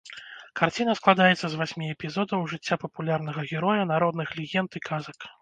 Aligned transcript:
Карціна 0.59 0.95
складаецца 0.99 1.47
з 1.51 1.59
васьмі 1.59 1.89
эпізодаў 1.97 2.47
жыцця 2.55 2.79
папулярнага 2.85 3.45
героя 3.53 3.83
народных 3.93 4.27
легенд 4.43 4.71
і 4.83 4.85
казак. 4.91 5.31